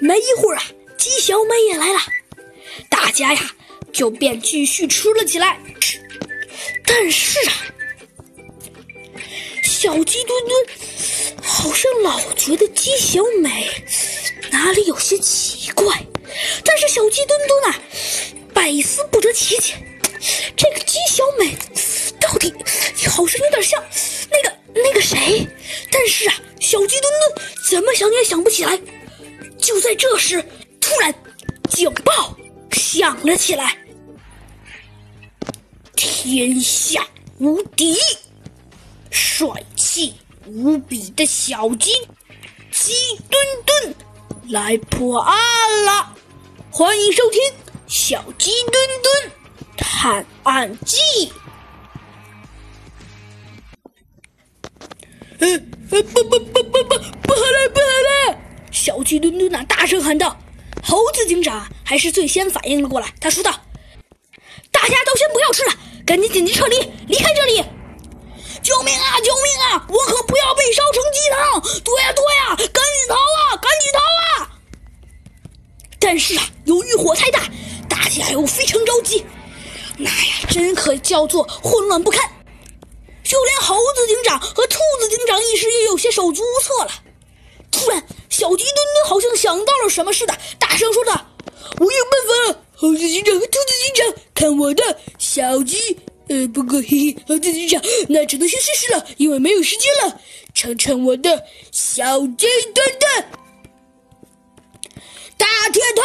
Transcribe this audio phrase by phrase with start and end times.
[0.00, 0.64] 没一会儿啊，
[0.96, 2.00] 鸡小美也来了，
[2.88, 3.52] 大家呀
[3.92, 5.60] 就便继续吃了起来。
[6.86, 7.52] 但是啊，
[9.62, 10.66] 小鸡墩墩
[11.42, 13.70] 好像老觉得鸡小美
[14.50, 15.94] 哪里有些奇怪。
[16.64, 17.78] 但是小鸡墩墩啊，
[18.54, 19.74] 百思不得其解，
[20.56, 21.54] 这个鸡小美
[22.18, 22.52] 到底
[23.06, 23.82] 好像有点像
[24.30, 25.46] 那个那个谁？
[25.90, 28.80] 但是啊，小鸡墩墩怎么想也想不起来。
[29.60, 30.42] 就在这时，
[30.80, 31.14] 突然
[31.68, 32.36] 警报
[32.72, 33.76] 响了起来。
[35.94, 37.06] 天下
[37.38, 37.96] 无敌、
[39.10, 40.14] 帅气
[40.46, 41.92] 无比的小鸡
[42.70, 42.92] 鸡
[43.28, 43.94] 墩墩
[44.48, 45.38] 来破案
[45.84, 46.16] 了！
[46.70, 47.40] 欢迎收听
[47.86, 49.32] 《小鸡墩墩
[49.76, 50.96] 探案记》。
[55.38, 55.48] 呃
[55.90, 56.89] 呃不不不不！
[58.80, 60.34] 小鸡墩墩呐大声喊道
[60.82, 63.52] ：“猴子警长还是最先反应了过来。”他说道
[64.72, 65.72] ：“大家都先不要吃了，
[66.06, 67.62] 赶紧紧急撤离，离开这里！
[68.62, 69.20] 救命啊！
[69.20, 69.86] 救命啊！
[69.86, 71.82] 我可不要被烧成鸡汤！
[71.84, 72.56] 躲呀躲呀！
[72.56, 73.56] 赶紧逃啊！
[73.60, 73.98] 赶紧逃
[74.42, 74.50] 啊！”
[76.00, 77.50] 但是啊，由于火太大，
[77.86, 79.22] 大家又非常着急，
[79.98, 82.18] 那呀，真可叫做混乱不堪。
[83.22, 86.90] 就连猴子警长和兔子警长一时也有些手足无措了。
[88.40, 91.12] 小鸡墩墩好像想到了什么似的，大声说道
[91.78, 92.60] ：“我有办法！
[92.74, 95.98] 猴子警长和兔子警长，看我的小鸡……
[96.30, 100.18] 呃，不过嘿嘿，猴子警长那只能先试试了，因为没有时间了。
[100.54, 103.30] 尝尝我的小鸡墩墩，
[105.36, 106.02] 大铁头！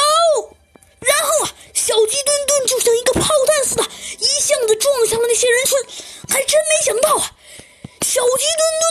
[1.00, 3.84] 然后啊，小鸡墩墩就像一个炮弹似的，
[4.20, 5.78] 一下子撞向了那些人群。
[6.28, 7.32] 还真没想到啊，
[8.02, 8.84] 小鸡墩墩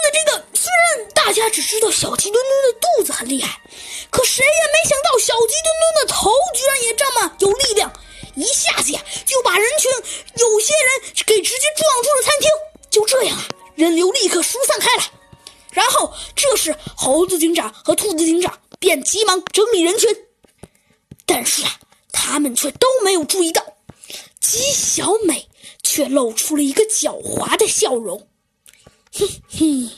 [0.52, 3.60] 虽然大家只知道小鸡墩墩的肚子很厉害，
[4.10, 7.92] 可谁也没想到小鸡墩墩的头居然也这么有力量，
[8.34, 9.90] 一下子呀就把人群
[10.36, 12.50] 有些人给直接撞出了餐厅。
[12.90, 13.44] 就这样啊，
[13.74, 15.02] 人流立刻疏散开了。
[15.72, 20.08] 然后这时猴子警长和兔子警长便急忙整理人群，
[21.26, 21.80] 但是啊，
[22.12, 23.64] 他们却都没有注意到
[24.40, 25.48] 鸡小美
[25.82, 28.28] 却露出了一个狡猾的笑容，
[29.12, 29.88] 嘿嘿。